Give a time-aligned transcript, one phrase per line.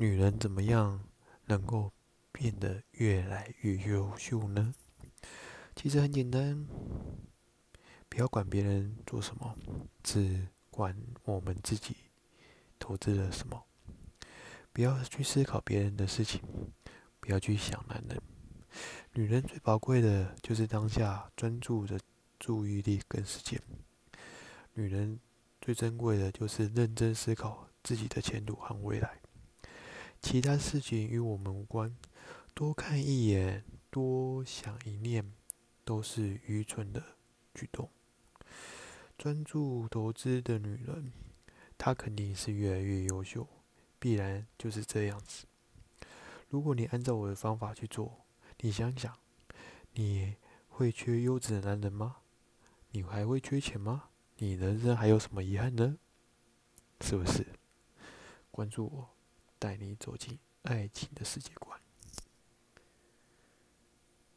[0.00, 0.98] 女人怎么样
[1.44, 1.92] 能够
[2.32, 4.74] 变得越来越优秀呢？
[5.76, 6.66] 其实很简单，
[8.08, 9.54] 不要管别人做什么，
[10.02, 11.94] 只管我们自己
[12.78, 13.62] 投资了什么。
[14.72, 16.40] 不要去思考别人的事情，
[17.20, 18.18] 不要去想男人。
[19.12, 22.00] 女人最宝贵的就是当下专注的
[22.38, 23.60] 注意力跟时间。
[24.72, 25.20] 女人
[25.60, 29.19] 最珍贵的就是认真思考自己的前途和未来。
[30.20, 31.96] 其他事情与我们无关，
[32.54, 35.32] 多看一眼，多想一念，
[35.84, 37.02] 都是愚蠢的
[37.54, 37.88] 举动。
[39.16, 41.12] 专注投资的女人，
[41.76, 43.48] 她肯定是越来越优秀，
[43.98, 45.46] 必然就是这样子。
[46.48, 48.24] 如果你按照我的方法去做，
[48.60, 49.18] 你想想，
[49.94, 50.36] 你
[50.68, 52.18] 会缺优质的男人吗？
[52.92, 54.10] 你还会缺钱吗？
[54.36, 55.98] 你人生还有什么遗憾呢？
[57.00, 57.46] 是不是？
[58.50, 59.19] 关注我。
[59.60, 61.78] 带你走进爱情的世界观。